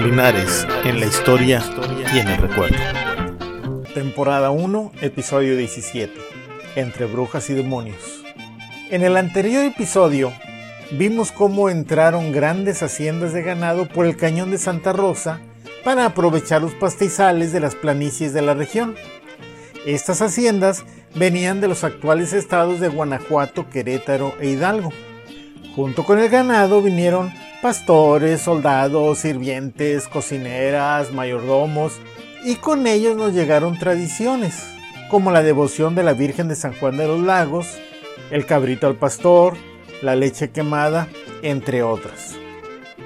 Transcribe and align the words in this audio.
Linares 0.00 0.64
en 0.84 1.00
la 1.00 1.06
historia 1.06 1.60
y 2.14 2.18
en 2.20 2.28
el 2.28 2.36
recuerdo. 2.36 2.76
Temporada 3.94 4.50
1, 4.50 4.92
episodio 5.00 5.56
17. 5.56 6.12
Entre 6.76 7.06
brujas 7.06 7.50
y 7.50 7.54
demonios. 7.54 8.22
En 8.90 9.02
el 9.02 9.16
anterior 9.16 9.64
episodio 9.64 10.32
vimos 10.92 11.32
cómo 11.32 11.68
entraron 11.68 12.30
grandes 12.30 12.80
haciendas 12.84 13.32
de 13.32 13.42
ganado 13.42 13.88
por 13.88 14.06
el 14.06 14.16
cañón 14.16 14.52
de 14.52 14.58
Santa 14.58 14.92
Rosa 14.92 15.40
para 15.82 16.06
aprovechar 16.06 16.62
los 16.62 16.74
pastizales 16.74 17.52
de 17.52 17.58
las 17.58 17.74
planicies 17.74 18.32
de 18.32 18.42
la 18.42 18.54
región. 18.54 18.94
Estas 19.84 20.22
haciendas 20.22 20.84
venían 21.16 21.60
de 21.60 21.66
los 21.66 21.82
actuales 21.82 22.32
estados 22.32 22.78
de 22.78 22.86
Guanajuato, 22.86 23.68
Querétaro 23.68 24.32
e 24.38 24.50
Hidalgo. 24.50 24.92
Junto 25.74 26.04
con 26.04 26.20
el 26.20 26.28
ganado 26.28 26.82
vinieron 26.82 27.32
pastores, 27.62 28.42
soldados, 28.42 29.18
sirvientes, 29.18 30.06
cocineras, 30.06 31.12
mayordomos, 31.12 31.98
y 32.44 32.56
con 32.56 32.86
ellos 32.86 33.16
nos 33.16 33.32
llegaron 33.32 33.78
tradiciones, 33.78 34.64
como 35.10 35.32
la 35.32 35.42
devoción 35.42 35.94
de 35.94 36.04
la 36.04 36.12
Virgen 36.12 36.48
de 36.48 36.54
San 36.54 36.72
Juan 36.74 36.96
de 36.96 37.06
los 37.06 37.20
Lagos, 37.20 37.66
el 38.30 38.46
cabrito 38.46 38.86
al 38.86 38.94
pastor, 38.94 39.56
la 40.02 40.14
leche 40.14 40.50
quemada, 40.50 41.08
entre 41.42 41.82
otras. 41.82 42.36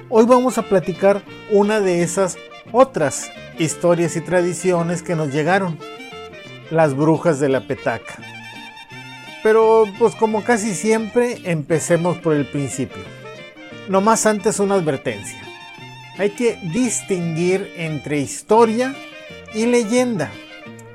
Hoy 0.09 0.25
vamos 0.25 0.57
a 0.57 0.63
platicar 0.63 1.23
una 1.49 1.79
de 1.79 2.03
esas 2.03 2.37
otras 2.71 3.31
historias 3.57 4.15
y 4.15 4.21
tradiciones 4.21 5.01
que 5.01 5.15
nos 5.15 5.33
llegaron, 5.33 5.79
las 6.69 6.95
brujas 6.95 7.39
de 7.39 7.49
la 7.49 7.61
petaca. 7.61 8.17
Pero 9.41 9.85
pues 9.97 10.15
como 10.15 10.43
casi 10.43 10.75
siempre, 10.75 11.41
empecemos 11.45 12.17
por 12.17 12.35
el 12.35 12.45
principio. 12.45 13.22
No 13.89 13.99
más 13.99 14.25
antes 14.25 14.59
una 14.59 14.75
advertencia. 14.75 15.41
Hay 16.17 16.29
que 16.29 16.57
distinguir 16.73 17.73
entre 17.75 18.19
historia 18.19 18.95
y 19.53 19.65
leyenda. 19.65 20.31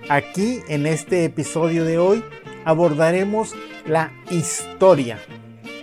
Aquí 0.09 0.61
en 0.69 0.87
este 0.87 1.25
episodio 1.25 1.85
de 1.85 1.99
hoy 1.99 2.25
abordaremos 2.65 3.55
la 3.85 4.11
historia. 4.31 5.19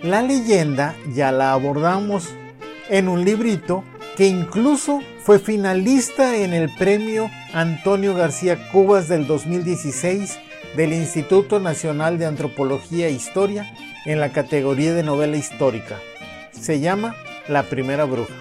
La 0.02 0.20
leyenda 0.22 0.96
ya 1.14 1.30
la 1.30 1.52
abordamos 1.52 2.30
en 2.88 3.08
un 3.08 3.24
librito 3.24 3.84
que 4.16 4.26
incluso 4.26 5.00
fue 5.22 5.38
finalista 5.38 6.36
en 6.36 6.54
el 6.54 6.74
premio 6.74 7.30
Antonio 7.52 8.14
García 8.14 8.70
Cubas 8.72 9.08
del 9.08 9.28
2016 9.28 10.38
del 10.76 10.92
Instituto 10.92 11.60
Nacional 11.60 12.18
de 12.18 12.26
Antropología 12.26 13.06
e 13.06 13.12
Historia 13.12 13.72
en 14.06 14.18
la 14.18 14.32
categoría 14.32 14.92
de 14.92 15.04
novela 15.04 15.36
histórica 15.36 16.00
se 16.66 16.80
llama 16.80 17.14
La 17.46 17.62
Primera 17.62 18.06
Bruja. 18.06 18.34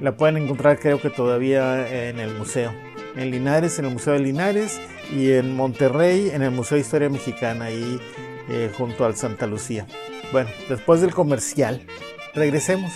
La 0.00 0.16
pueden 0.16 0.38
encontrar 0.38 0.80
creo 0.80 1.00
que 1.00 1.08
todavía 1.08 2.08
en 2.08 2.18
el 2.18 2.34
museo. 2.34 2.74
En 3.14 3.30
Linares, 3.30 3.78
en 3.78 3.84
el 3.84 3.92
Museo 3.92 4.14
de 4.14 4.18
Linares 4.18 4.80
y 5.14 5.30
en 5.30 5.54
Monterrey, 5.54 6.30
en 6.34 6.42
el 6.42 6.50
Museo 6.50 6.74
de 6.74 6.82
Historia 6.82 7.08
Mexicana, 7.08 7.66
ahí 7.66 8.00
eh, 8.48 8.72
junto 8.76 9.04
al 9.04 9.14
Santa 9.14 9.46
Lucía. 9.46 9.86
Bueno, 10.32 10.50
después 10.68 11.00
del 11.00 11.14
comercial, 11.14 11.86
regresemos. 12.34 12.92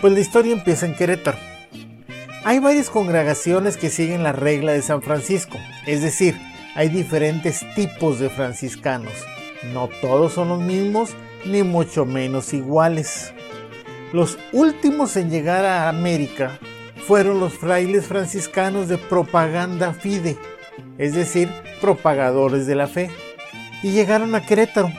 Pues 0.00 0.14
la 0.14 0.20
historia 0.20 0.54
empieza 0.54 0.86
en 0.86 0.94
Querétaro. 0.94 1.36
Hay 2.44 2.60
varias 2.60 2.88
congregaciones 2.88 3.76
que 3.76 3.90
siguen 3.90 4.22
la 4.22 4.32
regla 4.32 4.72
de 4.72 4.80
San 4.80 5.02
Francisco, 5.02 5.58
es 5.84 6.00
decir, 6.00 6.34
hay 6.74 6.88
diferentes 6.88 7.62
tipos 7.74 8.20
de 8.20 8.30
franciscanos. 8.30 9.12
No 9.74 9.90
todos 10.00 10.32
son 10.32 10.48
los 10.48 10.60
mismos, 10.62 11.10
ni 11.44 11.62
mucho 11.62 12.06
menos 12.06 12.54
iguales. 12.54 13.34
Los 14.16 14.38
últimos 14.52 15.14
en 15.18 15.28
llegar 15.28 15.66
a 15.66 15.90
América 15.90 16.58
fueron 17.06 17.38
los 17.38 17.52
frailes 17.52 18.06
franciscanos 18.06 18.88
de 18.88 18.96
propaganda 18.96 19.92
fide, 19.92 20.38
es 20.96 21.14
decir, 21.14 21.50
propagadores 21.82 22.66
de 22.66 22.76
la 22.76 22.86
fe, 22.86 23.10
y 23.82 23.90
llegaron 23.90 24.34
a 24.34 24.40
Querétaro, 24.40 24.90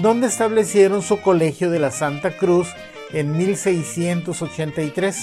donde 0.00 0.26
establecieron 0.26 1.00
su 1.00 1.22
colegio 1.22 1.70
de 1.70 1.78
la 1.78 1.90
Santa 1.90 2.36
Cruz 2.36 2.68
en 3.14 3.38
1683. 3.38 5.16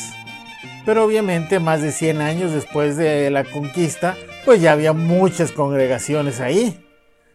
Pero 0.83 1.05
obviamente 1.05 1.59
más 1.59 1.83
de 1.83 1.91
100 1.91 2.21
años 2.21 2.51
después 2.51 2.97
de 2.97 3.29
la 3.29 3.43
conquista, 3.43 4.17
pues 4.43 4.59
ya 4.59 4.71
había 4.71 4.93
muchas 4.93 5.51
congregaciones 5.51 6.39
ahí. 6.39 6.83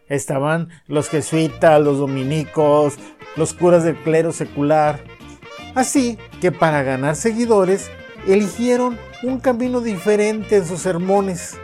Estaban 0.09 0.71
los 0.87 1.07
jesuitas, 1.07 1.79
los 1.79 1.99
dominicos, 1.99 2.95
los 3.37 3.53
curas 3.53 3.85
del 3.85 3.95
clero 3.95 4.33
secular, 4.33 4.99
Así 5.75 6.17
que 6.41 6.51
para 6.51 6.83
ganar 6.83 7.15
seguidores, 7.15 7.89
eligieron 8.27 8.97
un 9.23 9.39
camino 9.39 9.81
diferente 9.81 10.57
en 10.57 10.65
sus 10.65 10.81
sermones 10.81 11.57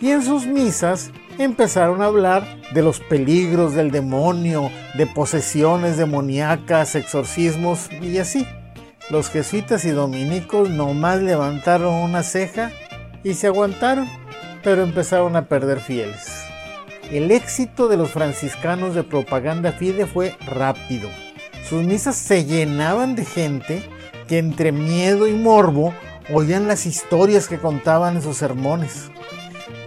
y 0.00 0.10
en 0.10 0.22
sus 0.22 0.46
misas 0.46 1.10
empezaron 1.38 2.02
a 2.02 2.06
hablar 2.06 2.44
de 2.74 2.82
los 2.82 3.00
peligros 3.00 3.74
del 3.74 3.90
demonio, 3.90 4.70
de 4.94 5.06
posesiones 5.06 5.96
demoníacas, 5.96 6.94
exorcismos 6.94 7.88
y 8.00 8.18
así. 8.18 8.46
Los 9.10 9.30
jesuitas 9.30 9.84
y 9.84 9.90
dominicos 9.90 10.70
nomás 10.70 11.20
levantaron 11.20 11.94
una 11.94 12.22
ceja 12.22 12.70
y 13.24 13.34
se 13.34 13.46
aguantaron, 13.46 14.08
pero 14.62 14.82
empezaron 14.82 15.36
a 15.36 15.46
perder 15.46 15.80
fieles. 15.80 16.44
El 17.10 17.30
éxito 17.30 17.88
de 17.88 17.96
los 17.96 18.10
franciscanos 18.10 18.94
de 18.94 19.02
propaganda 19.02 19.72
fide 19.72 20.06
fue 20.06 20.34
rápido 20.46 21.08
sus 21.72 21.84
misas 21.84 22.16
se 22.16 22.44
llenaban 22.44 23.14
de 23.14 23.24
gente 23.24 23.82
que 24.28 24.36
entre 24.36 24.72
miedo 24.72 25.26
y 25.26 25.32
morbo 25.32 25.94
oían 26.30 26.68
las 26.68 26.84
historias 26.84 27.48
que 27.48 27.56
contaban 27.56 28.16
en 28.16 28.22
sus 28.22 28.36
sermones. 28.36 29.10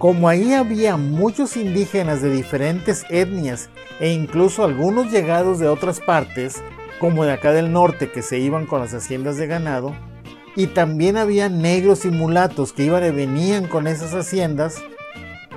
Como 0.00 0.28
ahí 0.28 0.52
había 0.52 0.96
muchos 0.96 1.56
indígenas 1.56 2.22
de 2.22 2.30
diferentes 2.30 3.06
etnias 3.08 3.70
e 4.00 4.10
incluso 4.10 4.64
algunos 4.64 5.12
llegados 5.12 5.60
de 5.60 5.68
otras 5.68 6.00
partes, 6.00 6.60
como 6.98 7.24
de 7.24 7.34
acá 7.34 7.52
del 7.52 7.70
norte 7.70 8.10
que 8.10 8.22
se 8.22 8.40
iban 8.40 8.66
con 8.66 8.80
las 8.80 8.92
haciendas 8.92 9.36
de 9.36 9.46
ganado, 9.46 9.94
y 10.56 10.66
también 10.66 11.16
había 11.16 11.48
negros 11.48 12.04
y 12.04 12.08
mulatos 12.08 12.72
que 12.72 12.82
iban 12.82 13.04
y 13.04 13.10
venían 13.10 13.68
con 13.68 13.86
esas 13.86 14.12
haciendas, 14.12 14.82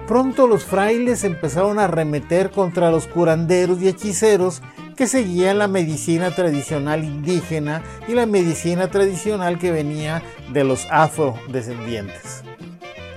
pronto 0.08 0.46
los 0.46 0.64
frailes 0.64 1.24
empezaron 1.24 1.80
a 1.80 1.86
arremeter 1.86 2.52
contra 2.52 2.92
los 2.92 3.08
curanderos 3.08 3.82
y 3.82 3.88
hechiceros 3.88 4.62
que 5.00 5.08
seguían 5.08 5.60
la 5.60 5.70
medicina 5.70 6.30
tradicional 6.32 7.06
indígena 7.06 7.82
y 8.10 8.16
la 8.16 8.26
medicina 8.26 8.92
tradicional 8.92 9.58
que 9.58 9.72
venía 9.72 10.22
de 10.52 10.66
los 10.66 10.88
afrodescendientes. 10.92 12.44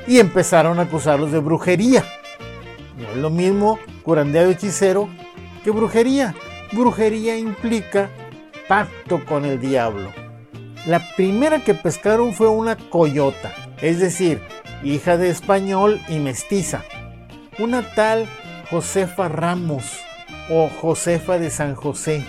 Y 0.07 0.21
empezaron 0.21 0.79
a 0.79 0.83
acusarlos 0.83 1.33
de 1.33 1.41
brujería. 1.41 2.05
No 2.97 3.09
es 3.09 3.17
lo 3.17 3.31
mismo 3.31 3.81
curandero 4.05 4.51
hechicero 4.51 5.09
que 5.65 5.73
brujería. 5.73 6.37
Brujería 6.71 7.37
implica 7.37 8.11
pacto 8.69 9.25
con 9.25 9.45
el 9.45 9.61
diablo. 9.61 10.13
La 10.87 11.01
primera 11.17 11.65
que 11.65 11.75
pescaron 11.75 12.33
fue 12.33 12.49
una 12.49 12.77
coyota, 12.77 13.53
es 13.81 13.99
decir, 13.99 14.41
hija 14.85 15.17
de 15.17 15.31
español 15.31 16.01
y 16.09 16.21
mestiza. 16.21 16.85
Una 17.59 17.83
tal 17.97 18.29
Josefa 18.71 19.27
Ramos, 19.27 19.99
o 20.51 20.69
Josefa 20.69 21.39
de 21.39 21.51
San 21.51 21.75
José, 21.75 22.25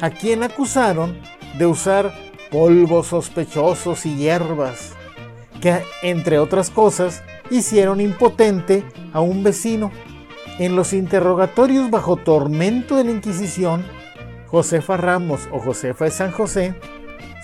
a 0.00 0.10
quien 0.10 0.42
acusaron 0.42 1.16
de 1.58 1.66
usar 1.66 2.12
polvos 2.50 3.08
sospechosos 3.08 4.06
y 4.06 4.16
hierbas, 4.16 4.92
que 5.60 5.82
entre 6.02 6.38
otras 6.38 6.70
cosas 6.70 7.22
hicieron 7.50 8.00
impotente 8.00 8.84
a 9.12 9.20
un 9.20 9.42
vecino. 9.42 9.90
En 10.58 10.74
los 10.74 10.92
interrogatorios 10.92 11.90
bajo 11.90 12.16
tormento 12.16 12.96
de 12.96 13.04
la 13.04 13.10
Inquisición, 13.10 13.84
Josefa 14.46 14.96
Ramos 14.96 15.48
o 15.52 15.58
Josefa 15.58 16.06
de 16.06 16.10
San 16.10 16.32
José 16.32 16.74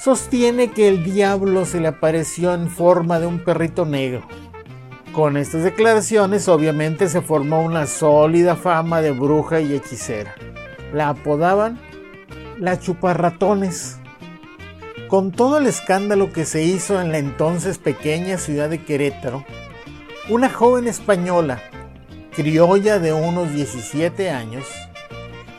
sostiene 0.03 0.71
que 0.71 0.89
el 0.89 1.05
diablo 1.05 1.65
se 1.65 1.81
le 1.81 1.89
apareció 1.89 2.55
en 2.55 2.69
forma 2.69 3.21
de 3.21 3.27
un 3.27 3.39
perrito 3.39 3.85
negro 3.85 4.27
con 5.13 5.37
estas 5.37 5.63
declaraciones 5.63 6.49
obviamente 6.49 7.09
se 7.09 7.21
formó 7.21 7.63
una 7.63 7.87
sólida 7.87 8.57
fama 8.57 9.03
de 9.03 9.13
bruja 9.13 9.61
y 9.61 9.75
hechicera. 9.75 10.35
La 10.93 11.11
apodaban 11.11 11.79
la 12.59 12.79
chuparratones. 12.79 13.99
Con 15.09 15.33
todo 15.33 15.59
el 15.59 15.67
escándalo 15.67 16.33
que 16.33 16.45
se 16.45 16.63
hizo 16.63 17.01
en 17.01 17.13
la 17.13 17.19
entonces 17.19 17.79
pequeña 17.79 18.39
ciudad 18.39 18.71
de 18.71 18.83
Querétaro, 18.83 19.45
una 20.31 20.49
joven 20.49 20.87
española, 20.87 21.63
criolla 22.35 22.99
de 22.99 23.13
unos 23.13 23.53
17 23.53 24.31
años, 24.31 24.67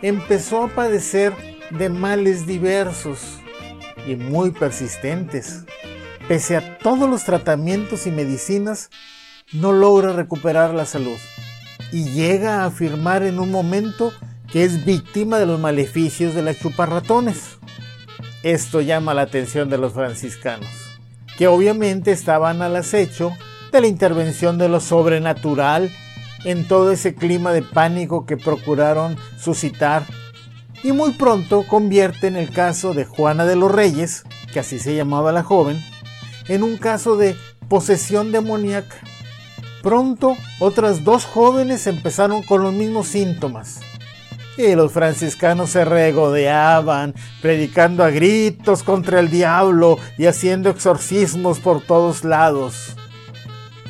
empezó 0.01 0.63
a 0.63 0.67
padecer 0.69 1.33
de 1.69 1.89
males 1.89 2.47
diversos 2.47 3.39
y 4.07 4.15
muy 4.15 4.51
persistentes. 4.51 5.65
Pese 6.27 6.57
a 6.57 6.77
todos 6.79 7.09
los 7.09 7.23
tratamientos 7.25 8.07
y 8.07 8.11
medicinas, 8.11 8.89
no 9.53 9.71
logra 9.71 10.13
recuperar 10.13 10.73
la 10.73 10.85
salud 10.85 11.17
y 11.91 12.05
llega 12.05 12.61
a 12.61 12.65
afirmar 12.65 13.23
en 13.23 13.39
un 13.39 13.51
momento 13.51 14.11
que 14.51 14.63
es 14.63 14.85
víctima 14.85 15.37
de 15.39 15.45
los 15.45 15.59
maleficios 15.59 16.33
de 16.33 16.41
las 16.41 16.59
chuparratones. 16.59 17.57
Esto 18.43 18.81
llama 18.81 19.13
la 19.13 19.23
atención 19.23 19.69
de 19.69 19.77
los 19.77 19.93
franciscanos. 19.93 20.67
que 21.37 21.47
obviamente 21.47 22.11
estaban 22.11 22.61
al 22.61 22.75
acecho 22.75 23.33
de 23.71 23.81
la 23.81 23.87
intervención 23.87 24.59
de 24.59 24.69
lo 24.69 24.79
sobrenatural 24.79 25.91
en 26.45 26.67
todo 26.67 26.91
ese 26.91 27.15
clima 27.15 27.51
de 27.51 27.63
pánico 27.63 28.27
que 28.27 28.37
procuraron 28.37 29.17
suscitar 29.39 30.05
y 30.83 30.91
muy 30.91 31.13
pronto 31.13 31.65
convierten 31.65 32.35
el 32.35 32.51
caso 32.51 32.93
de 32.93 33.05
Juana 33.05 33.45
de 33.45 33.55
los 33.55 33.71
Reyes, 33.71 34.23
que 34.51 34.59
así 34.59 34.77
se 34.77 34.95
llamaba 34.95 35.31
la 35.31 35.41
joven, 35.41 35.81
en 36.49 36.61
un 36.61 36.77
caso 36.77 37.15
de 37.15 37.35
posesión 37.69 38.31
demoníaca. 38.31 38.97
Pronto 39.83 40.37
otras 40.59 41.03
dos 41.03 41.25
jóvenes 41.25 41.87
empezaron 41.87 42.41
con 42.41 42.63
los 42.63 42.73
mismos 42.73 43.09
síntomas. 43.09 43.81
Y 44.57 44.75
los 44.75 44.93
franciscanos 44.93 45.71
se 45.71 45.83
regodeaban, 45.83 47.13
predicando 47.41 48.05
a 48.05 48.09
gritos 48.09 48.81
contra 48.81 49.19
el 49.19 49.29
diablo 49.29 49.97
y 50.17 50.27
haciendo 50.27 50.69
exorcismos 50.69 51.59
por 51.59 51.81
todos 51.81 52.23
lados. 52.23 52.95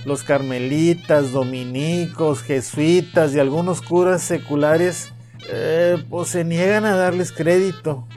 Los 0.03 0.23
carmelitas, 0.23 1.31
dominicos, 1.31 2.41
jesuitas 2.41 3.35
y 3.35 3.39
algunos 3.39 3.81
curas 3.81 4.23
seculares 4.23 5.13
eh, 5.49 6.03
pues 6.09 6.29
se 6.29 6.43
niegan 6.43 6.85
a 6.85 6.95
darles 6.95 7.31
crédito 7.31 8.07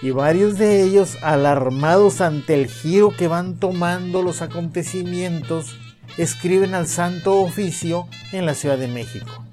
y 0.00 0.10
varios 0.10 0.56
de 0.56 0.82
ellos, 0.82 1.18
alarmados 1.22 2.20
ante 2.20 2.54
el 2.54 2.68
giro 2.68 3.10
que 3.10 3.26
van 3.26 3.58
tomando 3.58 4.22
los 4.22 4.42
acontecimientos, 4.42 5.76
escriben 6.18 6.74
al 6.74 6.86
Santo 6.86 7.40
Oficio 7.40 8.06
en 8.32 8.44
la 8.44 8.54
Ciudad 8.54 8.76
de 8.76 8.88
México 8.88 9.44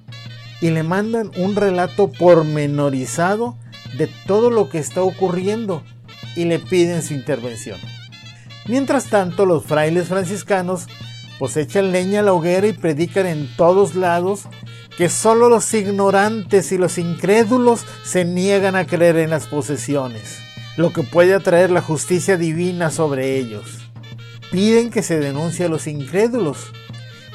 y 0.61 0.71
le 0.71 0.83
mandan 0.83 1.31
un 1.37 1.55
relato 1.55 2.11
pormenorizado 2.11 3.55
de 3.97 4.07
todo 4.25 4.49
lo 4.49 4.69
que 4.69 4.79
está 4.79 5.03
ocurriendo 5.03 5.83
y 6.35 6.45
le 6.45 6.59
piden 6.59 7.01
su 7.01 7.13
intervención. 7.13 7.79
Mientras 8.67 9.05
tanto, 9.05 9.45
los 9.45 9.63
frailes 9.63 10.07
franciscanos 10.07 10.87
pues 11.37 11.55
echan 11.57 11.91
leña 11.91 12.21
a 12.21 12.23
la 12.23 12.33
hoguera 12.33 12.67
y 12.67 12.73
predican 12.73 13.25
en 13.25 13.47
todos 13.55 13.95
lados 13.95 14.43
que 14.97 15.09
solo 15.09 15.49
los 15.49 15.73
ignorantes 15.73 16.71
y 16.71 16.77
los 16.77 16.97
incrédulos 16.97 17.85
se 18.03 18.23
niegan 18.23 18.75
a 18.75 18.87
creer 18.87 19.17
en 19.17 19.29
las 19.29 19.47
posesiones, 19.47 20.39
lo 20.77 20.93
que 20.93 21.03
puede 21.03 21.33
atraer 21.33 21.69
la 21.69 21.81
justicia 21.81 22.37
divina 22.37 22.89
sobre 22.91 23.37
ellos. 23.37 23.84
Piden 24.55 24.89
que 24.89 25.03
se 25.03 25.19
denuncie 25.19 25.65
a 25.65 25.67
los 25.67 25.85
incrédulos 25.85 26.71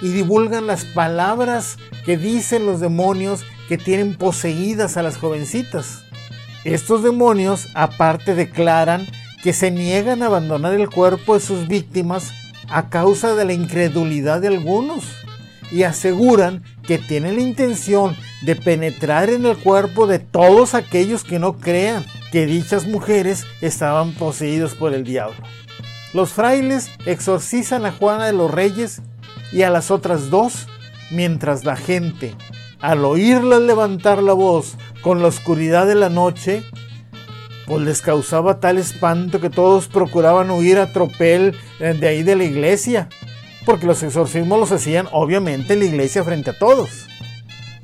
y 0.00 0.08
divulgan 0.08 0.66
las 0.66 0.86
palabras 0.86 1.76
que 2.06 2.16
dicen 2.16 2.64
los 2.64 2.80
demonios 2.80 3.44
que 3.68 3.76
tienen 3.76 4.16
poseídas 4.16 4.96
a 4.96 5.02
las 5.02 5.18
jovencitas. 5.18 6.02
Estos 6.64 7.02
demonios 7.02 7.68
aparte 7.74 8.34
declaran 8.34 9.06
que 9.42 9.52
se 9.52 9.70
niegan 9.70 10.22
a 10.22 10.28
abandonar 10.28 10.72
el 10.72 10.88
cuerpo 10.88 11.34
de 11.34 11.40
sus 11.40 11.68
víctimas 11.68 12.32
a 12.70 12.88
causa 12.88 13.34
de 13.34 13.44
la 13.44 13.52
incredulidad 13.52 14.40
de 14.40 14.48
algunos 14.48 15.04
y 15.70 15.82
aseguran 15.82 16.62
que 16.86 16.96
tienen 16.96 17.36
la 17.36 17.42
intención 17.42 18.16
de 18.40 18.56
penetrar 18.56 19.28
en 19.28 19.44
el 19.44 19.58
cuerpo 19.58 20.06
de 20.06 20.20
todos 20.20 20.72
aquellos 20.72 21.22
que 21.24 21.38
no 21.38 21.58
crean 21.58 22.02
que 22.32 22.46
dichas 22.46 22.86
mujeres 22.86 23.44
estaban 23.60 24.14
poseídos 24.14 24.74
por 24.74 24.94
el 24.94 25.04
diablo. 25.04 25.36
Los 26.12 26.32
frailes 26.32 26.90
exorcizan 27.06 27.86
a 27.86 27.92
Juana 27.92 28.26
de 28.26 28.32
los 28.32 28.50
Reyes 28.50 29.02
y 29.52 29.62
a 29.62 29.70
las 29.70 29.90
otras 29.90 30.30
dos, 30.30 30.66
mientras 31.10 31.64
la 31.64 31.76
gente, 31.76 32.34
al 32.80 33.04
oírlas 33.04 33.60
levantar 33.62 34.22
la 34.22 34.32
voz 34.32 34.76
con 35.02 35.22
la 35.22 35.28
oscuridad 35.28 35.86
de 35.86 35.94
la 35.94 36.08
noche, 36.08 36.64
pues 37.66 37.82
les 37.82 38.02
causaba 38.02 38.58
tal 38.58 38.78
espanto 38.78 39.40
que 39.40 39.50
todos 39.50 39.86
procuraban 39.86 40.50
huir 40.50 40.78
a 40.78 40.92
tropel 40.92 41.56
de 41.78 42.08
ahí 42.08 42.22
de 42.22 42.36
la 42.36 42.44
iglesia 42.44 43.08
porque 43.64 43.86
los 43.86 44.02
exorcismos 44.02 44.58
los 44.58 44.72
hacían 44.72 45.08
obviamente 45.12 45.74
en 45.74 45.80
la 45.80 45.84
iglesia 45.86 46.24
frente 46.24 46.50
a 46.50 46.58
todos. 46.58 47.06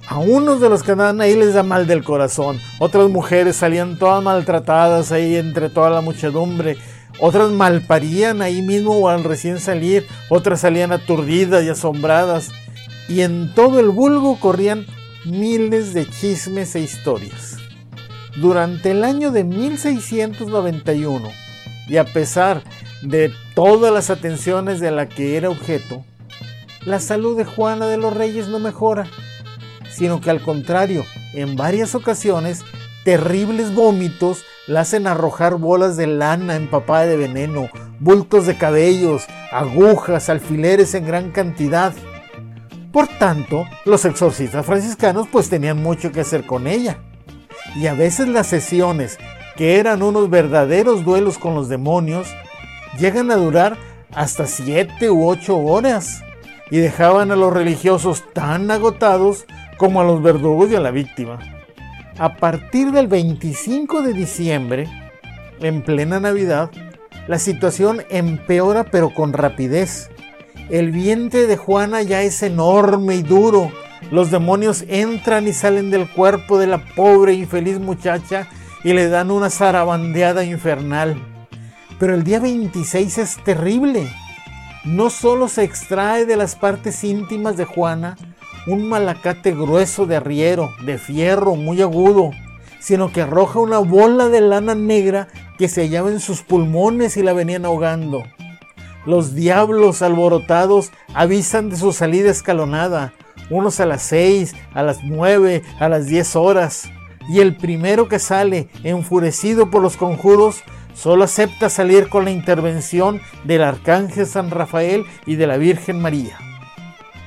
A 0.08 0.18
unos 0.18 0.60
de 0.60 0.68
los 0.68 0.82
que 0.82 0.92
andaban 0.92 1.20
ahí 1.20 1.34
les 1.34 1.54
da 1.54 1.62
mal 1.62 1.86
del 1.86 2.04
corazón, 2.04 2.60
otras 2.78 3.08
mujeres 3.08 3.56
salían 3.56 3.98
todas 3.98 4.22
maltratadas 4.22 5.10
ahí 5.10 5.36
entre 5.36 5.68
toda 5.68 5.90
la 5.90 6.00
muchedumbre, 6.00 6.76
otras 7.18 7.50
malparían 7.50 8.42
ahí 8.42 8.62
mismo 8.62 9.08
al 9.08 9.24
recién 9.24 9.58
salir, 9.60 10.06
otras 10.28 10.60
salían 10.60 10.92
aturdidas 10.92 11.64
y 11.64 11.68
asombradas, 11.68 12.50
y 13.08 13.22
en 13.22 13.54
todo 13.54 13.80
el 13.80 13.90
vulgo 13.90 14.38
corrían 14.38 14.86
miles 15.24 15.94
de 15.94 16.08
chismes 16.08 16.74
e 16.76 16.80
historias. 16.80 17.56
Durante 18.36 18.90
el 18.90 19.04
año 19.04 19.30
de 19.30 19.44
1691, 19.44 21.30
y 21.88 21.96
a 21.96 22.04
pesar 22.04 22.62
de 23.02 23.32
todas 23.54 23.92
las 23.92 24.10
atenciones 24.10 24.80
de 24.80 24.90
la 24.90 25.08
que 25.08 25.36
era 25.36 25.48
objeto, 25.48 26.04
la 26.84 27.00
salud 27.00 27.36
de 27.36 27.44
Juana 27.44 27.86
de 27.86 27.96
los 27.96 28.14
Reyes 28.14 28.48
no 28.48 28.58
mejora, 28.58 29.08
sino 29.90 30.20
que 30.20 30.30
al 30.30 30.42
contrario, 30.42 31.04
en 31.32 31.56
varias 31.56 31.94
ocasiones, 31.94 32.62
terribles 33.04 33.74
vómitos 33.74 34.44
la 34.66 34.80
hacen 34.80 35.06
arrojar 35.06 35.56
bolas 35.56 35.96
de 35.96 36.06
lana 36.06 36.56
empapada 36.56 37.06
de 37.06 37.16
veneno, 37.16 37.68
bultos 38.00 38.46
de 38.46 38.56
cabellos, 38.56 39.26
agujas, 39.52 40.28
alfileres 40.28 40.94
en 40.94 41.06
gran 41.06 41.30
cantidad. 41.30 41.92
Por 42.92 43.06
tanto, 43.06 43.66
los 43.84 44.04
exorcistas 44.04 44.66
franciscanos 44.66 45.28
pues 45.30 45.48
tenían 45.48 45.82
mucho 45.82 46.12
que 46.12 46.20
hacer 46.20 46.46
con 46.46 46.66
ella. 46.66 46.98
Y 47.74 47.86
a 47.86 47.94
veces 47.94 48.28
las 48.28 48.46
sesiones, 48.46 49.18
que 49.56 49.78
eran 49.78 50.02
unos 50.02 50.30
verdaderos 50.30 51.04
duelos 51.04 51.38
con 51.38 51.54
los 51.54 51.68
demonios, 51.68 52.28
llegan 52.98 53.30
a 53.30 53.36
durar 53.36 53.76
hasta 54.14 54.46
7 54.46 55.10
u 55.10 55.28
8 55.28 55.56
horas 55.56 56.22
y 56.70 56.78
dejaban 56.78 57.30
a 57.30 57.36
los 57.36 57.52
religiosos 57.52 58.24
tan 58.32 58.70
agotados 58.70 59.44
como 59.76 60.00
a 60.00 60.04
los 60.04 60.22
verdugos 60.22 60.70
y 60.70 60.76
a 60.76 60.80
la 60.80 60.90
víctima. 60.90 61.38
A 62.18 62.36
partir 62.36 62.92
del 62.92 63.08
25 63.08 64.00
de 64.00 64.14
diciembre, 64.14 64.88
en 65.60 65.82
plena 65.82 66.18
Navidad, 66.18 66.70
la 67.28 67.38
situación 67.38 68.02
empeora 68.08 68.84
pero 68.84 69.12
con 69.12 69.34
rapidez. 69.34 70.08
El 70.70 70.92
vientre 70.92 71.46
de 71.46 71.58
Juana 71.58 72.00
ya 72.00 72.22
es 72.22 72.42
enorme 72.42 73.16
y 73.16 73.22
duro. 73.22 73.70
Los 74.10 74.30
demonios 74.30 74.86
entran 74.88 75.46
y 75.46 75.52
salen 75.52 75.90
del 75.90 76.08
cuerpo 76.08 76.58
de 76.58 76.68
la 76.68 76.78
pobre 76.94 77.34
y 77.34 77.40
infeliz 77.40 77.78
muchacha 77.78 78.48
y 78.82 78.94
le 78.94 79.08
dan 79.08 79.30
una 79.30 79.50
zarabandeada 79.50 80.42
infernal. 80.42 81.20
Pero 81.98 82.14
el 82.14 82.24
día 82.24 82.40
26 82.40 83.18
es 83.18 83.44
terrible. 83.44 84.08
No 84.84 85.10
solo 85.10 85.48
se 85.48 85.64
extrae 85.64 86.24
de 86.24 86.36
las 86.36 86.56
partes 86.56 87.04
íntimas 87.04 87.58
de 87.58 87.66
Juana 87.66 88.16
un 88.66 88.88
malacate 88.88 89.52
grueso 89.52 90.06
de 90.06 90.16
arriero, 90.16 90.70
de 90.84 90.98
fierro, 90.98 91.54
muy 91.54 91.80
agudo, 91.82 92.30
sino 92.80 93.12
que 93.12 93.22
arroja 93.22 93.60
una 93.60 93.78
bola 93.78 94.28
de 94.28 94.40
lana 94.40 94.74
negra 94.74 95.28
que 95.58 95.68
se 95.68 95.82
hallaba 95.82 96.10
en 96.10 96.20
sus 96.20 96.42
pulmones 96.42 97.16
y 97.16 97.22
la 97.22 97.32
venían 97.32 97.64
ahogando. 97.64 98.22
Los 99.06 99.34
diablos 99.34 100.02
alborotados 100.02 100.90
avisan 101.14 101.70
de 101.70 101.76
su 101.76 101.92
salida 101.92 102.30
escalonada, 102.30 103.12
unos 103.50 103.78
a 103.78 103.86
las 103.86 104.02
seis, 104.02 104.54
a 104.74 104.82
las 104.82 105.04
nueve, 105.04 105.62
a 105.78 105.88
las 105.88 106.06
diez 106.06 106.34
horas, 106.34 106.88
y 107.28 107.40
el 107.40 107.56
primero 107.56 108.08
que 108.08 108.18
sale, 108.18 108.68
enfurecido 108.82 109.70
por 109.70 109.82
los 109.82 109.96
conjuros, 109.96 110.62
solo 110.94 111.24
acepta 111.24 111.68
salir 111.68 112.08
con 112.08 112.24
la 112.24 112.30
intervención 112.30 113.20
del 113.44 113.62
Arcángel 113.62 114.26
San 114.26 114.50
Rafael 114.50 115.04
y 115.26 115.36
de 115.36 115.46
la 115.46 115.56
Virgen 115.56 116.00
María. 116.00 116.38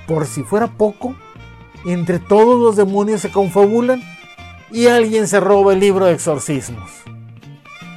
Por 0.07 0.25
si 0.25 0.43
fuera 0.43 0.67
poco, 0.67 1.15
entre 1.85 2.19
todos 2.19 2.59
los 2.59 2.75
demonios 2.75 3.21
se 3.21 3.31
confabulan 3.31 4.01
y 4.71 4.87
alguien 4.87 5.27
se 5.27 5.39
roba 5.39 5.73
el 5.73 5.79
libro 5.79 6.05
de 6.05 6.13
exorcismos. 6.13 6.89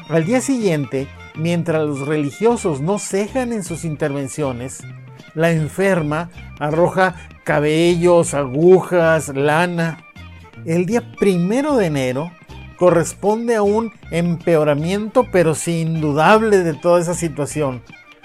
Al 0.09 0.25
día 0.25 0.41
siguiente, 0.41 1.09
mientras 1.35 1.83
los 1.83 2.07
religiosos 2.07 2.81
no 2.81 2.99
cejan 2.99 3.53
en 3.53 3.65
sus 3.65 3.85
intervenciones, 3.85 4.83
la 5.35 5.51
enferma 5.51 6.31
arroja 6.59 7.17
cabellos, 7.45 8.35
agujas, 8.35 9.29
lana. 9.29 10.05
El 10.65 10.87
día 10.87 11.13
primero 11.19 11.77
de 11.77 11.87
enero, 11.87 12.31
corresponde 12.77 13.57
a 13.57 13.63
un 13.63 13.93
empeoramiento, 14.11 15.27
pero 15.31 15.55
sí 15.55 15.81
indudable 15.81 16.59
de 16.59 16.75
toda 16.75 17.01
esa 17.01 17.15
situación, 17.15 17.83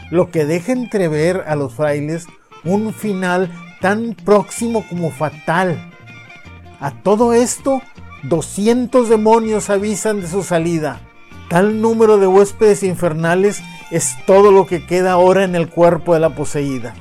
lo 0.09 0.31
que 0.31 0.45
deja 0.45 0.71
entrever 0.71 1.43
a 1.47 1.55
los 1.55 1.73
frailes 1.73 2.27
un 2.63 2.93
final 2.93 3.51
tan 3.79 4.13
próximo 4.13 4.85
como 4.87 5.11
fatal. 5.11 5.91
A 6.79 6.91
todo 6.91 7.33
esto, 7.33 7.81
200 8.23 9.09
demonios 9.09 9.69
avisan 9.69 10.21
de 10.21 10.27
su 10.27 10.43
salida. 10.43 11.01
Tal 11.49 11.81
número 11.81 12.17
de 12.17 12.27
huéspedes 12.27 12.83
infernales 12.83 13.61
es 13.89 14.15
todo 14.25 14.51
lo 14.51 14.67
que 14.67 14.85
queda 14.85 15.13
ahora 15.13 15.43
en 15.43 15.55
el 15.55 15.69
cuerpo 15.69 16.13
de 16.13 16.19
la 16.19 16.35
poseída. 16.35 16.93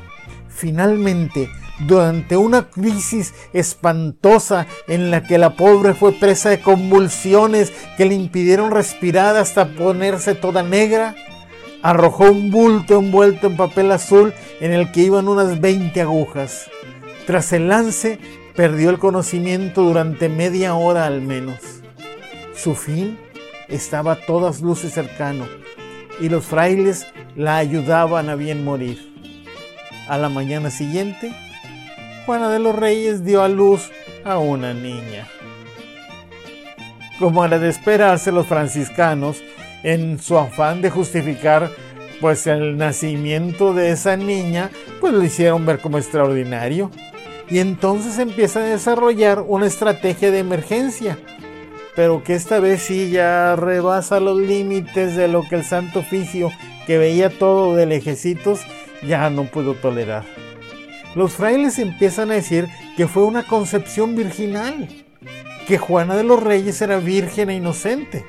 Finalmente, 0.49 1.51
durante 1.81 2.37
una 2.37 2.71
crisis 2.71 3.35
espantosa 3.53 4.67
en 4.89 5.11
la 5.11 5.23
que 5.23 5.39
la 5.39 5.57
pobre 5.57 5.95
fue 5.95 6.13
presa 6.13 6.51
de 6.51 6.61
convulsiones 6.61 7.73
que 7.97 8.07
le 8.07 8.15
impidieron 8.15 8.71
respirar 8.71 9.37
hasta 9.37 9.75
ponerse 9.75 10.35
toda 10.35 10.63
negra, 10.63 11.15
arrojó 11.83 12.31
un 12.31 12.51
bulto 12.51 12.99
envuelto 12.99 13.47
en 13.47 13.57
papel 13.57 13.93
azul 13.93 14.33
en 14.61 14.73
el 14.73 14.93
que 14.93 15.03
iban 15.03 15.29
unas 15.29 15.61
20 15.61 16.01
agujas. 16.01 16.71
Tras 17.27 17.53
el 17.53 17.69
lance, 17.69 18.19
perdió 18.55 18.91
el 18.91 18.99
conocimiento 18.99 19.83
durante 19.83 20.29
media 20.29 20.75
hora 20.75 21.07
al 21.07 21.21
menos. 21.21 21.59
Su 22.55 22.75
fin 22.75 23.19
estaba 23.69 24.13
a 24.13 24.27
todas 24.27 24.63
luces 24.63 24.93
cercano 24.93 25.47
y 26.21 26.29
los 26.29 26.45
frailes 26.45 27.07
la 27.35 27.57
ayudaban 27.57 28.29
a 28.31 28.35
bien 28.35 28.65
morir. 28.65 29.13
A 30.09 30.19
la 30.19 30.29
mañana 30.29 30.71
siguiente, 30.71 31.33
Juana 32.25 32.49
de 32.49 32.59
los 32.59 32.75
Reyes 32.75 33.25
dio 33.25 33.43
a 33.43 33.49
luz 33.49 33.91
a 34.25 34.39
una 34.39 34.73
niña. 34.73 35.27
Como 37.19 37.45
era 37.45 37.59
de 37.59 37.69
esperarse, 37.69 38.33
los 38.33 38.47
franciscanos, 38.47 39.43
en 39.83 40.19
su 40.19 40.39
afán 40.39 40.83
de 40.83 40.91
justificar 40.91 41.71
pues 42.21 42.47
el 42.47 42.77
nacimiento 42.77 43.75
de 43.75 43.91
esa 43.91 44.17
niña, 44.17 44.71
pues 45.01 45.13
lo 45.13 45.23
hicieron 45.23 45.67
ver 45.67 45.81
como 45.81 45.99
extraordinario. 45.99 46.91
Y 47.49 47.59
entonces 47.59 48.19
empieza 48.19 48.61
a 48.61 48.65
desarrollar 48.65 49.45
una 49.47 49.67
estrategia 49.67 50.31
de 50.31 50.41
emergencia, 50.41 51.19
pero 51.95 52.25
que 52.25 52.35
esta 52.35 52.59
vez 52.59 52.83
sí 52.83 53.11
ya 53.11 53.55
rebasa 53.57 54.19
los 54.19 54.39
límites 54.39 55.17
de 55.17 55.29
lo 55.29 55.43
que 55.43 55.57
el 55.57 55.65
Santo 55.65 56.01
Oficio, 56.01 56.51
que 56.87 56.99
veía 56.99 57.31
todo 57.31 57.77
de 57.77 57.87
lejecitos, 57.87 58.61
ya 59.07 59.31
no 59.31 59.45
pudo 59.45 59.75
tolerar. 59.75 60.25
Los 61.15 61.33
frailes 61.33 61.79
empiezan 61.79 62.31
a 62.31 62.35
decir 62.35 62.69
que 62.97 63.07
fue 63.07 63.25
una 63.25 63.45
concepción 63.45 64.17
virginal, 64.17 64.89
que 65.67 65.79
Juana 65.79 66.17
de 66.17 66.25
los 66.25 66.43
Reyes 66.43 66.83
era 66.83 66.99
virgen 66.99 67.51
e 67.51 67.55
inocente. 67.55 68.25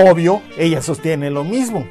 Obvio, 0.00 0.42
ella 0.56 0.80
sostiene 0.80 1.28
lo 1.28 1.42
mismo. 1.42 1.84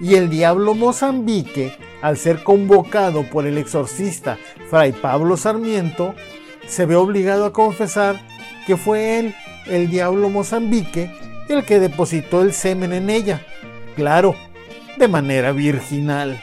Y 0.00 0.14
el 0.14 0.30
diablo 0.30 0.76
Mozambique, 0.76 1.76
al 2.00 2.18
ser 2.18 2.44
convocado 2.44 3.24
por 3.24 3.46
el 3.46 3.58
exorcista 3.58 4.38
Fray 4.70 4.92
Pablo 4.92 5.36
Sarmiento, 5.36 6.14
se 6.68 6.86
ve 6.86 6.94
obligado 6.94 7.44
a 7.44 7.52
confesar 7.52 8.24
que 8.64 8.76
fue 8.76 9.18
él, 9.18 9.34
el 9.66 9.90
diablo 9.90 10.30
Mozambique, 10.30 11.10
el 11.48 11.64
que 11.64 11.80
depositó 11.80 12.42
el 12.42 12.52
semen 12.52 12.92
en 12.92 13.10
ella. 13.10 13.44
Claro, 13.96 14.36
de 14.96 15.08
manera 15.08 15.50
virginal. 15.50 16.40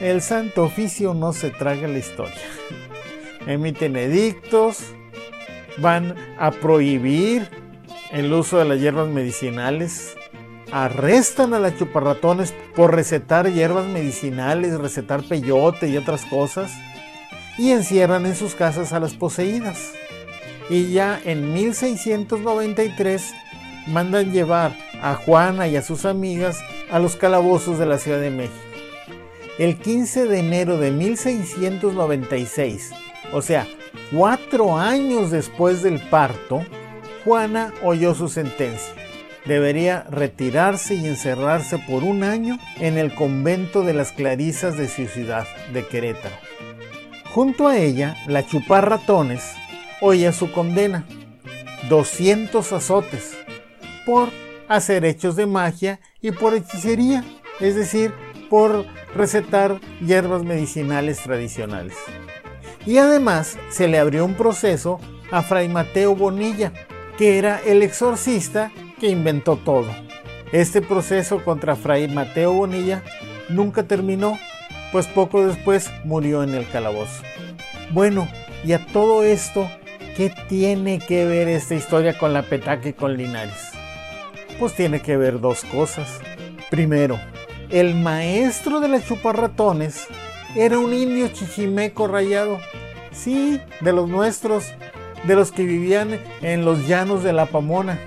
El 0.00 0.22
Santo 0.22 0.62
Oficio 0.62 1.14
no 1.14 1.32
se 1.32 1.50
traga 1.50 1.88
la 1.88 1.98
historia. 1.98 2.42
Emiten 3.44 3.96
edictos, 3.96 4.84
van 5.78 6.14
a 6.38 6.52
prohibir 6.52 7.65
el 8.16 8.32
uso 8.32 8.58
de 8.58 8.64
las 8.64 8.80
hierbas 8.80 9.08
medicinales, 9.08 10.16
arrestan 10.72 11.52
a 11.52 11.58
las 11.58 11.76
chuparratones 11.76 12.54
por 12.74 12.94
recetar 12.94 13.52
hierbas 13.52 13.86
medicinales, 13.86 14.78
recetar 14.78 15.22
peyote 15.22 15.88
y 15.88 15.98
otras 15.98 16.24
cosas, 16.24 16.72
y 17.58 17.72
encierran 17.72 18.24
en 18.24 18.34
sus 18.34 18.54
casas 18.54 18.94
a 18.94 19.00
las 19.00 19.12
poseídas. 19.14 19.92
Y 20.70 20.92
ya 20.92 21.20
en 21.24 21.52
1693 21.52 23.34
mandan 23.86 24.32
llevar 24.32 24.74
a 25.02 25.14
Juana 25.14 25.68
y 25.68 25.76
a 25.76 25.82
sus 25.82 26.06
amigas 26.06 26.58
a 26.90 26.98
los 26.98 27.16
calabozos 27.16 27.78
de 27.78 27.84
la 27.84 27.98
Ciudad 27.98 28.20
de 28.20 28.30
México. 28.30 28.56
El 29.58 29.76
15 29.76 30.24
de 30.26 30.38
enero 30.38 30.78
de 30.78 30.90
1696, 30.90 32.92
o 33.32 33.42
sea, 33.42 33.66
cuatro 34.10 34.74
años 34.76 35.30
después 35.30 35.82
del 35.82 36.00
parto, 36.08 36.64
Juana 37.26 37.74
oyó 37.82 38.14
su 38.14 38.28
sentencia. 38.28 38.94
Debería 39.46 40.04
retirarse 40.08 40.94
y 40.94 41.08
encerrarse 41.08 41.76
por 41.76 42.04
un 42.04 42.22
año 42.22 42.56
en 42.76 42.98
el 42.98 43.12
convento 43.16 43.82
de 43.82 43.94
las 43.94 44.12
Clarisas 44.12 44.78
de 44.78 44.88
su 44.88 45.06
ciudad, 45.06 45.44
de 45.72 45.84
Querétaro. 45.84 46.36
Junto 47.34 47.66
a 47.66 47.78
ella, 47.78 48.16
la 48.28 48.46
chupar 48.46 48.88
ratones 48.88 49.42
oía 50.00 50.32
su 50.32 50.52
condena, 50.52 51.04
200 51.88 52.72
azotes, 52.72 53.36
por 54.06 54.28
hacer 54.68 55.04
hechos 55.04 55.34
de 55.34 55.46
magia 55.46 55.98
y 56.22 56.30
por 56.30 56.54
hechicería, 56.54 57.24
es 57.58 57.74
decir, 57.74 58.14
por 58.48 58.86
recetar 59.16 59.80
hierbas 60.00 60.44
medicinales 60.44 61.18
tradicionales. 61.18 61.96
Y 62.86 62.98
además 62.98 63.58
se 63.68 63.88
le 63.88 63.98
abrió 63.98 64.24
un 64.24 64.34
proceso 64.34 65.00
a 65.32 65.42
Fray 65.42 65.68
Mateo 65.68 66.14
Bonilla, 66.14 66.72
que 67.18 67.38
era 67.38 67.60
el 67.64 67.82
exorcista 67.82 68.70
que 69.00 69.08
inventó 69.08 69.56
todo. 69.56 69.88
Este 70.52 70.80
proceso 70.80 71.42
contra 71.44 71.76
Fray 71.76 72.08
Mateo 72.08 72.52
Bonilla 72.52 73.02
nunca 73.48 73.82
terminó, 73.82 74.38
pues 74.92 75.06
poco 75.06 75.46
después 75.46 75.90
murió 76.04 76.42
en 76.42 76.54
el 76.54 76.68
calabozo. 76.68 77.22
Bueno, 77.90 78.28
y 78.64 78.72
a 78.72 78.84
todo 78.86 79.22
esto, 79.22 79.68
¿qué 80.16 80.32
tiene 80.48 80.98
que 80.98 81.24
ver 81.24 81.48
esta 81.48 81.74
historia 81.74 82.16
con 82.16 82.32
la 82.32 82.42
petaca 82.42 82.88
y 82.88 82.92
con 82.92 83.16
Linares? 83.16 83.70
Pues 84.58 84.74
tiene 84.74 85.00
que 85.00 85.16
ver 85.16 85.40
dos 85.40 85.64
cosas. 85.64 86.20
Primero, 86.70 87.20
el 87.70 87.94
maestro 87.94 88.80
de 88.80 88.88
las 88.88 89.06
chuparratones 89.06 90.06
era 90.54 90.78
un 90.78 90.92
indio 90.94 91.28
chichimeco 91.28 92.06
rayado. 92.06 92.58
Sí, 93.12 93.60
de 93.80 93.92
los 93.92 94.08
nuestros, 94.08 94.72
de 95.26 95.34
los 95.34 95.52
que 95.52 95.64
vivían 95.64 96.20
en 96.42 96.64
los 96.64 96.86
llanos 96.86 97.22
de 97.22 97.32
la 97.32 97.46
Pamona. 97.46 97.98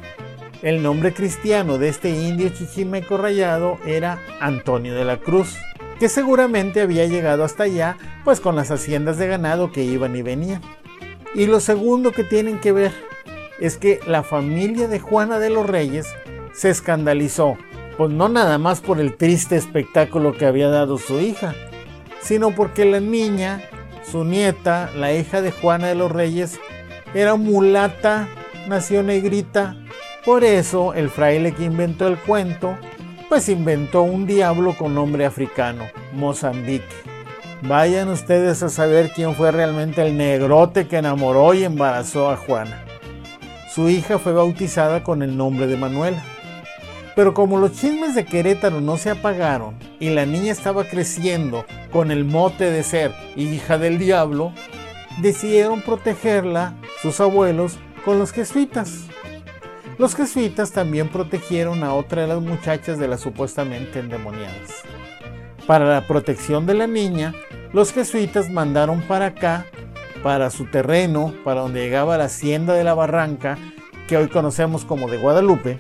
El 0.61 0.83
nombre 0.83 1.13
cristiano 1.13 1.77
de 1.77 1.89
este 1.89 2.09
indio 2.09 2.49
chichimeco 2.49 3.17
rayado 3.17 3.77
era 3.85 4.19
Antonio 4.39 4.93
de 4.93 5.05
la 5.05 5.17
Cruz, 5.17 5.55
que 5.99 6.09
seguramente 6.09 6.81
había 6.81 7.05
llegado 7.05 7.43
hasta 7.43 7.63
allá, 7.63 7.97
pues 8.23 8.39
con 8.39 8.55
las 8.55 8.71
haciendas 8.71 9.17
de 9.17 9.27
ganado 9.27 9.71
que 9.71 9.83
iban 9.83 10.15
y 10.15 10.21
venían. 10.21 10.61
Y 11.35 11.45
lo 11.45 11.59
segundo 11.59 12.11
que 12.11 12.23
tienen 12.23 12.59
que 12.59 12.71
ver 12.71 12.91
es 13.59 13.77
que 13.77 13.99
la 14.07 14.23
familia 14.23 14.87
de 14.87 14.99
Juana 14.99 15.39
de 15.39 15.49
los 15.49 15.65
Reyes 15.65 16.07
se 16.53 16.69
escandalizó 16.69 17.57
pues 17.99 18.11
no 18.11 18.29
nada 18.29 18.57
más 18.57 18.79
por 18.79 19.01
el 19.01 19.17
triste 19.17 19.57
espectáculo 19.57 20.31
que 20.31 20.45
había 20.45 20.69
dado 20.69 20.97
su 20.97 21.19
hija, 21.19 21.53
sino 22.21 22.51
porque 22.51 22.85
la 22.85 23.01
niña, 23.01 23.61
su 24.09 24.23
nieta, 24.23 24.89
la 24.95 25.11
hija 25.11 25.41
de 25.41 25.51
Juana 25.51 25.87
de 25.87 25.95
los 25.95 26.09
Reyes, 26.09 26.61
era 27.13 27.35
mulata, 27.35 28.27
nació 28.67 29.03
negrita. 29.03 29.75
Por 30.25 30.43
eso 30.43 30.93
el 30.93 31.09
fraile 31.09 31.53
que 31.53 31.63
inventó 31.63 32.07
el 32.07 32.17
cuento, 32.17 32.77
pues 33.29 33.49
inventó 33.49 34.01
un 34.01 34.25
diablo 34.25 34.75
con 34.77 34.93
nombre 34.93 35.25
africano, 35.25 35.85
Mozambique. 36.13 36.85
Vayan 37.61 38.09
ustedes 38.09 38.63
a 38.63 38.69
saber 38.69 39.11
quién 39.13 39.35
fue 39.35 39.51
realmente 39.51 40.01
el 40.01 40.17
negrote 40.17 40.87
que 40.87 40.97
enamoró 40.97 41.53
y 41.53 41.63
embarazó 41.63 42.29
a 42.29 42.37
Juana. 42.37 42.85
Su 43.73 43.89
hija 43.89 44.17
fue 44.17 44.33
bautizada 44.33 45.03
con 45.03 45.21
el 45.21 45.35
nombre 45.35 45.67
de 45.67 45.77
Manuela. 45.77 46.23
Pero 47.15 47.33
como 47.33 47.57
los 47.57 47.73
chismes 47.73 48.15
de 48.15 48.23
Querétaro 48.23 48.79
no 48.79 48.97
se 48.97 49.09
apagaron 49.09 49.75
y 49.99 50.09
la 50.09 50.25
niña 50.25 50.53
estaba 50.53 50.85
creciendo 50.85 51.65
con 51.91 52.11
el 52.11 52.23
mote 52.23 52.71
de 52.71 52.81
ser 52.81 53.13
hija 53.35 53.77
del 53.77 53.99
diablo, 53.99 54.53
decidieron 55.21 55.81
protegerla, 55.81 56.75
sus 57.01 57.19
abuelos, 57.21 57.77
con 58.03 58.19
los 58.19 58.31
jesuitas. 58.31 59.05
Los 59.97 60.15
jesuitas 60.15 60.71
también 60.71 61.09
protegieron 61.09 61.83
a 61.83 61.93
otra 61.93 62.21
de 62.23 62.27
las 62.27 62.41
muchachas 62.41 62.99
de 62.99 63.07
las 63.07 63.21
supuestamente 63.21 63.99
endemoniadas. 63.99 64.83
Para 65.67 65.85
la 65.85 66.07
protección 66.07 66.65
de 66.65 66.73
la 66.73 66.87
niña, 66.87 67.33
los 67.73 67.93
jesuitas 67.93 68.49
mandaron 68.49 69.01
para 69.01 69.27
acá, 69.27 69.65
para 70.23 70.49
su 70.49 70.65
terreno, 70.65 71.33
para 71.43 71.61
donde 71.61 71.81
llegaba 71.81 72.17
la 72.17 72.25
hacienda 72.25 72.73
de 72.73 72.83
la 72.83 72.93
barranca, 72.93 73.57
que 74.07 74.17
hoy 74.17 74.27
conocemos 74.27 74.85
como 74.85 75.09
de 75.09 75.17
Guadalupe, 75.17 75.79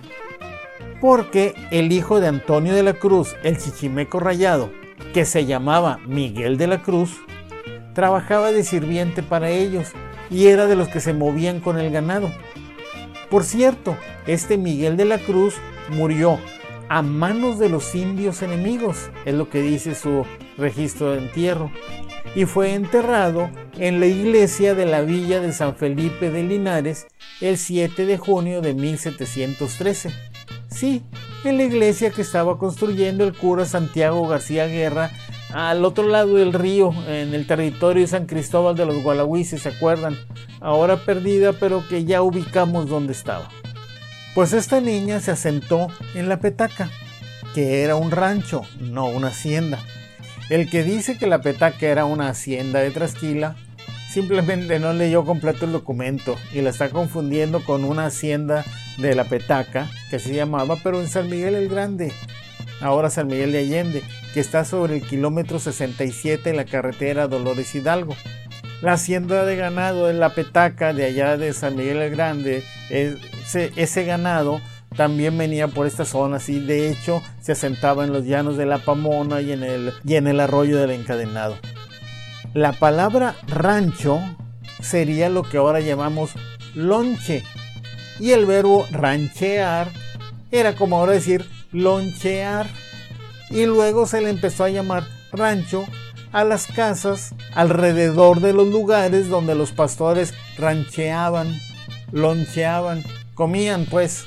porque 1.01 1.55
el 1.71 1.91
hijo 1.91 2.19
de 2.19 2.27
Antonio 2.27 2.73
de 2.73 2.83
la 2.83 2.93
Cruz, 2.93 3.35
el 3.43 3.57
chichimeco 3.57 4.19
rayado, 4.19 4.69
que 5.13 5.25
se 5.25 5.45
llamaba 5.45 5.99
Miguel 6.05 6.57
de 6.57 6.67
la 6.67 6.81
Cruz, 6.81 7.17
trabajaba 7.93 8.51
de 8.51 8.63
sirviente 8.63 9.23
para 9.23 9.49
ellos 9.49 9.93
y 10.29 10.47
era 10.47 10.67
de 10.67 10.75
los 10.75 10.87
que 10.87 10.99
se 10.99 11.13
movían 11.13 11.59
con 11.59 11.79
el 11.79 11.91
ganado. 11.91 12.31
Por 13.29 13.43
cierto, 13.43 13.97
este 14.27 14.57
Miguel 14.57 14.97
de 14.97 15.05
la 15.05 15.19
Cruz 15.19 15.55
murió 15.89 16.39
a 16.89 17.01
manos 17.03 17.59
de 17.59 17.69
los 17.69 17.93
indios 17.93 18.41
enemigos, 18.41 19.09
es 19.25 19.35
lo 19.35 19.49
que 19.49 19.61
dice 19.61 19.93
su 19.93 20.25
registro 20.57 21.11
de 21.11 21.19
entierro, 21.19 21.71
y 22.35 22.45
fue 22.45 22.73
enterrado 22.73 23.49
en 23.77 23.99
la 23.99 24.07
iglesia 24.07 24.75
de 24.75 24.85
la 24.85 25.01
villa 25.01 25.39
de 25.39 25.53
San 25.53 25.75
Felipe 25.75 26.31
de 26.31 26.43
Linares 26.43 27.07
el 27.41 27.57
7 27.57 28.05
de 28.05 28.17
junio 28.17 28.61
de 28.61 28.73
1713. 28.73 30.11
Sí, 30.69 31.03
en 31.43 31.57
la 31.57 31.63
iglesia 31.63 32.11
que 32.11 32.21
estaba 32.21 32.57
construyendo 32.57 33.23
el 33.23 33.35
cura 33.35 33.65
Santiago 33.65 34.27
García 34.27 34.67
Guerra 34.67 35.11
al 35.53 35.83
otro 35.85 36.07
lado 36.07 36.35
del 36.35 36.53
río, 36.53 36.93
en 37.07 37.33
el 37.33 37.47
territorio 37.47 38.01
de 38.01 38.07
San 38.07 38.25
Cristóbal 38.25 38.75
de 38.75 38.85
los 38.85 39.01
Gualahuises, 39.01 39.63
¿se 39.63 39.69
acuerdan? 39.69 40.17
Ahora 40.59 40.97
perdida, 40.97 41.53
pero 41.53 41.87
que 41.87 42.05
ya 42.05 42.21
ubicamos 42.21 42.87
dónde 42.87 43.13
estaba. 43.13 43.49
Pues 44.35 44.53
esta 44.53 44.79
niña 44.79 45.19
se 45.19 45.31
asentó 45.31 45.87
en 46.13 46.29
la 46.29 46.39
petaca 46.39 46.89
que 47.53 47.81
era 47.81 47.95
un 47.95 48.11
rancho, 48.11 48.61
no 48.79 49.07
una 49.07 49.27
hacienda. 49.29 49.79
El 50.49 50.69
que 50.69 50.83
dice 50.83 51.17
que 51.17 51.27
la 51.27 51.41
petaca 51.41 51.87
era 51.87 52.05
una 52.05 52.29
hacienda 52.29 52.79
de 52.79 52.91
Trasquila, 52.91 53.55
simplemente 54.09 54.79
no 54.79 54.93
leyó 54.93 55.25
completo 55.25 55.65
el 55.65 55.71
documento 55.71 56.35
y 56.53 56.61
la 56.61 56.69
está 56.69 56.89
confundiendo 56.89 57.63
con 57.63 57.83
una 57.83 58.07
hacienda 58.07 58.65
de 58.97 59.15
la 59.15 59.25
petaca 59.25 59.89
que 60.09 60.19
se 60.19 60.33
llamaba, 60.33 60.77
pero 60.83 60.99
en 60.99 61.07
San 61.07 61.29
Miguel 61.29 61.55
el 61.55 61.69
Grande, 61.69 62.11
ahora 62.81 63.09
San 63.09 63.27
Miguel 63.27 63.51
de 63.51 63.59
Allende, 63.59 64.03
que 64.33 64.39
está 64.39 64.65
sobre 64.65 64.97
el 64.97 65.01
kilómetro 65.01 65.59
67 65.59 66.49
en 66.49 66.57
la 66.57 66.65
carretera 66.65 67.27
Dolores 67.27 67.73
Hidalgo. 67.75 68.15
La 68.81 68.93
hacienda 68.93 69.45
de 69.45 69.55
ganado 69.55 70.07
de 70.07 70.13
la 70.13 70.29
petaca 70.29 70.93
de 70.93 71.05
allá 71.05 71.37
de 71.37 71.53
San 71.53 71.75
Miguel 71.75 71.97
el 71.97 72.11
Grande, 72.11 72.63
ese, 72.89 74.05
ganado 74.05 74.61
también 74.95 75.37
venía 75.37 75.67
por 75.67 75.85
esta 75.85 76.05
zona, 76.05 76.39
y 76.47 76.59
de 76.59 76.89
hecho 76.89 77.21
se 77.41 77.51
asentaba 77.51 78.05
en 78.05 78.13
los 78.13 78.25
llanos 78.25 78.57
de 78.57 78.65
la 78.65 78.77
Pamona 78.77 79.41
y 79.41 79.51
en 79.51 79.63
el, 79.63 79.93
y 80.05 80.15
en 80.15 80.27
el 80.27 80.39
arroyo 80.39 80.77
del 80.77 80.91
encadenado. 80.91 81.57
La 82.53 82.71
palabra 82.71 83.35
rancho 83.47 84.19
sería 84.81 85.29
lo 85.29 85.43
que 85.43 85.57
ahora 85.57 85.81
llamamos 85.81 86.31
lonche 86.73 87.43
y 88.19 88.31
el 88.31 88.45
verbo 88.45 88.87
ranchear 88.91 89.89
era 90.51 90.73
como 90.75 90.97
ahora 90.97 91.13
decir 91.13 91.45
lonchear 91.71 92.67
y 93.49 93.65
luego 93.65 94.05
se 94.05 94.21
le 94.21 94.29
empezó 94.29 94.63
a 94.63 94.69
llamar 94.69 95.07
rancho 95.31 95.85
a 96.31 96.43
las 96.43 96.67
casas 96.67 97.33
alrededor 97.53 98.39
de 98.41 98.53
los 98.53 98.67
lugares 98.67 99.29
donde 99.29 99.55
los 99.55 99.71
pastores 99.71 100.33
rancheaban, 100.57 101.59
loncheaban, 102.11 103.03
comían 103.33 103.85
pues. 103.85 104.25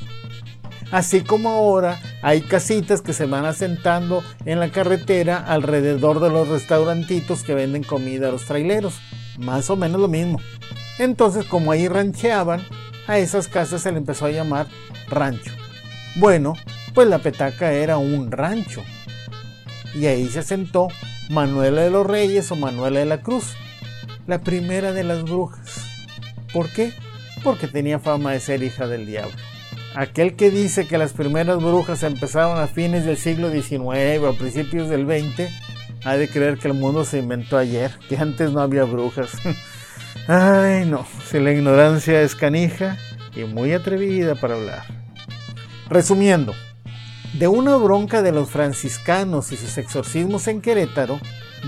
Así 0.91 1.23
como 1.23 1.49
ahora 1.49 1.99
hay 2.21 2.43
casitas 2.43 3.01
que 3.01 3.15
se 3.15 3.25
van 3.25 3.47
asentando 3.47 4.23
en 4.45 4.61
la 4.61 4.71
carretera 4.71 5.39
alrededor 5.39 6.21
de 6.21 6.29
los 6.29 6.49
restaurantitos 6.49 7.45
que 7.45 7.55
venden 7.55 7.83
comida 7.83 8.29
a 8.29 8.33
los 8.33 8.45
traileros. 8.45 9.01
Más 9.39 9.71
o 9.71 9.77
menos 9.77 9.99
lo 10.01 10.09
mismo. 10.09 10.39
Entonces, 10.99 11.47
como 11.47 11.73
ahí 11.73 11.89
rancheaban, 11.89 12.61
a 13.07 13.19
esas 13.19 13.49
casas 13.49 13.81
se 13.81 13.91
le 13.91 13.99
empezó 13.99 14.27
a 14.27 14.31
llamar 14.31 14.67
rancho. 15.09 15.51
Bueno, 16.17 16.55
pues 16.95 17.09
la 17.09 17.19
petaca 17.19 17.73
era 17.73 17.97
un 17.99 18.31
rancho. 18.31 18.83
Y 19.95 20.07
ahí 20.07 20.29
se 20.29 20.41
asentó 20.41 20.89
Manuela 21.31 21.83
de 21.83 21.91
los 21.91 22.07
Reyes 22.07 22.51
o 22.51 22.57
Manuela 22.57 23.01
de 23.01 23.07
la 23.07 23.21
Cruz, 23.21 23.55
la 24.27 24.41
primera 24.41 24.93
de 24.93 25.05
las 25.05 25.23
brujas. 25.23 25.85
¿Por 26.53 26.69
qué? 26.71 26.93
Porque 27.43 27.69
tenía 27.69 27.99
fama 27.99 28.33
de 28.33 28.41
ser 28.41 28.63
hija 28.63 28.87
del 28.87 29.07
diablo. 29.07 29.37
Aquel 29.95 30.37
que 30.37 30.51
dice 30.51 30.87
que 30.87 30.97
las 30.97 31.13
primeras 31.13 31.59
brujas 31.59 32.03
empezaron 32.03 32.59
a 32.59 32.67
fines 32.67 33.05
del 33.05 33.19
siglo 33.19 33.51
XIX 33.51 34.23
o 34.23 34.35
principios 34.35 34.89
del 34.89 35.07
XX, 35.07 35.51
ha 36.05 36.17
de 36.17 36.29
creer 36.29 36.59
que 36.59 36.69
el 36.69 36.75
mundo 36.75 37.05
se 37.05 37.19
inventó 37.19 37.59
ayer, 37.59 37.93
que 38.09 38.17
antes 38.17 38.51
no 38.53 38.61
había 38.61 38.85
brujas. 38.85 39.31
Ay, 40.29 40.87
no, 40.87 41.07
si 41.29 41.41
la 41.41 41.53
ignorancia 41.53 42.23
es 42.23 42.35
canija 42.35 42.97
y 43.35 43.45
muy 43.45 43.73
atrevida 43.73 44.35
para 44.35 44.55
hablar. 44.55 44.85
Resumiendo, 45.89 46.55
de 47.33 47.49
una 47.49 47.77
bronca 47.77 48.21
de 48.21 48.33
los 48.33 48.51
franciscanos 48.51 49.53
y 49.53 49.57
sus 49.57 49.79
exorcismos 49.79 50.49
en 50.49 50.61
Querétaro, 50.61 51.19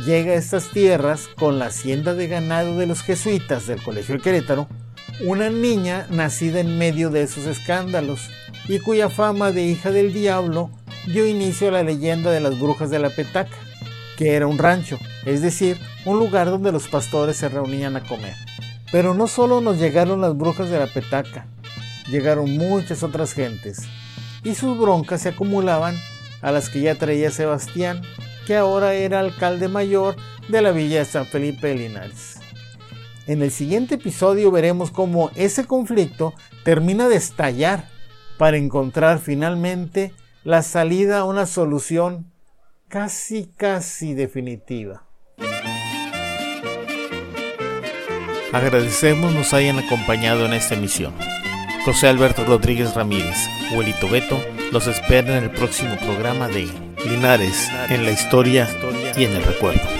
llega 0.04 0.32
a 0.32 0.36
estas 0.36 0.70
tierras 0.70 1.28
con 1.36 1.58
la 1.58 1.66
hacienda 1.66 2.14
de 2.14 2.28
ganado 2.28 2.76
de 2.76 2.86
los 2.86 3.02
jesuitas 3.02 3.66
del 3.66 3.82
Colegio 3.82 4.16
de 4.16 4.20
Querétaro, 4.20 4.68
una 5.24 5.48
niña 5.48 6.06
nacida 6.10 6.60
en 6.60 6.76
medio 6.76 7.10
de 7.10 7.22
esos 7.22 7.46
escándalos 7.46 8.28
y 8.68 8.80
cuya 8.80 9.08
fama 9.08 9.52
de 9.52 9.62
hija 9.62 9.90
del 9.90 10.12
diablo 10.12 10.70
dio 11.06 11.26
inicio 11.26 11.68
a 11.68 11.72
la 11.72 11.82
leyenda 11.82 12.30
de 12.30 12.40
las 12.40 12.58
brujas 12.58 12.90
de 12.90 12.98
la 12.98 13.10
petaca, 13.10 13.56
que 14.18 14.34
era 14.34 14.46
un 14.46 14.58
rancho, 14.58 14.98
es 15.24 15.40
decir, 15.40 15.78
un 16.04 16.18
lugar 16.18 16.50
donde 16.50 16.72
los 16.72 16.88
pastores 16.88 17.36
se 17.36 17.48
reunían 17.48 17.96
a 17.96 18.02
comer. 18.02 18.34
Pero 18.92 19.14
no 19.14 19.26
solo 19.28 19.60
nos 19.60 19.78
llegaron 19.78 20.20
las 20.20 20.36
brujas 20.36 20.68
de 20.68 20.78
la 20.78 20.86
petaca, 20.86 21.46
llegaron 22.10 22.56
muchas 22.56 23.02
otras 23.02 23.32
gentes, 23.32 23.82
y 24.44 24.54
sus 24.54 24.78
broncas 24.78 25.22
se 25.22 25.30
acumulaban 25.30 25.96
a 26.42 26.52
las 26.52 26.68
que 26.68 26.82
ya 26.82 26.94
traía 26.94 27.30
Sebastián, 27.30 28.02
que 28.46 28.56
ahora 28.56 28.94
era 28.94 29.20
alcalde 29.20 29.68
mayor 29.68 30.16
de 30.48 30.60
la 30.60 30.70
villa 30.70 30.98
de 30.98 31.04
San 31.06 31.26
Felipe 31.26 31.68
de 31.68 31.74
Linares. 31.74 32.38
En 33.26 33.42
el 33.42 33.50
siguiente 33.50 33.94
episodio 33.94 34.50
veremos 34.50 34.90
cómo 34.90 35.30
ese 35.34 35.64
conflicto 35.64 36.34
termina 36.62 37.08
de 37.08 37.16
estallar 37.16 37.88
para 38.36 38.58
encontrar 38.58 39.18
finalmente 39.18 40.12
la 40.44 40.62
salida 40.62 41.20
a 41.20 41.24
una 41.24 41.46
solución 41.46 42.30
casi 42.88 43.46
casi 43.56 44.12
definitiva. 44.12 45.04
Agradecemos 48.52 49.32
nos 49.32 49.54
hayan 49.54 49.78
acompañado 49.78 50.44
en 50.46 50.52
esta 50.52 50.74
emisión. 50.74 51.14
José 51.84 52.08
Alberto 52.08 52.44
Rodríguez 52.44 52.94
Ramírez, 52.94 53.36
Huelito 53.74 54.08
Beto, 54.08 54.40
los 54.72 54.86
espera 54.86 55.36
en 55.36 55.44
el 55.44 55.50
próximo 55.50 55.96
programa 55.98 56.48
de 56.48 56.66
Linares 57.04 57.68
en 57.90 58.06
la 58.06 58.10
historia 58.10 58.66
y 59.18 59.24
en 59.24 59.32
el 59.32 59.44
recuerdo. 59.44 59.93